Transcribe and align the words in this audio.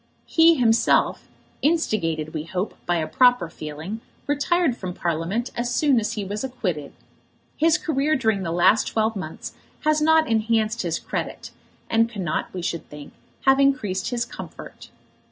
He 0.25 0.55
himself, 0.55 1.27
instigated, 1.61 2.33
we 2.33 2.45
hope, 2.45 2.73
by 2.87 2.95
a 2.95 3.05
proper 3.07 3.51
feeling, 3.51 4.01
retired 4.25 4.75
from 4.75 4.95
Parliament 4.95 5.51
as 5.55 5.71
soon 5.71 5.99
as 5.99 6.13
he 6.13 6.25
was 6.25 6.43
acquitted. 6.43 6.93
His 7.55 7.77
career 7.77 8.15
during 8.15 8.41
the 8.41 8.51
last 8.51 8.87
twelve 8.87 9.15
months 9.15 9.53
has 9.81 10.01
not 10.01 10.27
enhanced 10.27 10.81
his 10.81 10.97
credit, 10.97 11.51
and 11.87 12.09
cannot, 12.09 12.51
we 12.51 12.63
should 12.63 12.89
think, 12.89 13.13
have 13.45 13.59
increased 13.59 14.09
his 14.09 14.25
comfort. 14.25 14.89